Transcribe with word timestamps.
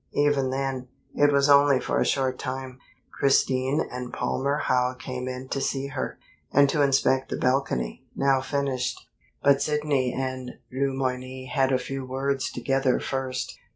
Even 0.15 0.49
then, 0.49 0.87
it 1.13 1.31
was 1.31 1.47
only 1.47 1.79
for 1.79 2.01
a 2.01 2.05
short 2.07 2.39
time. 2.39 2.79
Christine 3.11 3.81
and 3.91 4.11
Palmer 4.11 4.57
Howe 4.57 4.95
came 4.97 5.27
in 5.27 5.47
to 5.49 5.61
see 5.61 5.89
her, 5.89 6.17
and 6.51 6.67
to 6.69 6.81
inspect 6.81 7.29
the 7.29 7.37
balcony, 7.37 8.03
now 8.15 8.41
finished. 8.41 8.99
But 9.43 9.61
Sidney 9.61 10.11
and 10.11 10.53
Le 10.71 10.91
Moyne 10.91 11.45
had 11.53 11.71
a 11.71 11.77
few 11.77 12.03
words 12.03 12.51
together 12.51 12.99
first. 12.99 13.59